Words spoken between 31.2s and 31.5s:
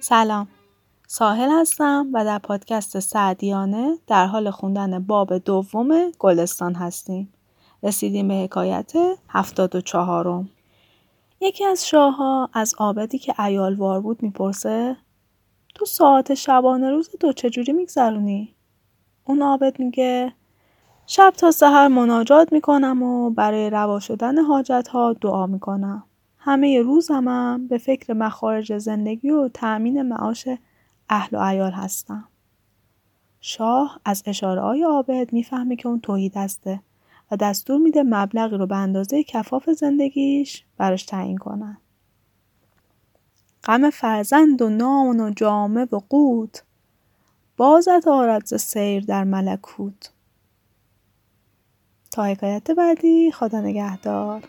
و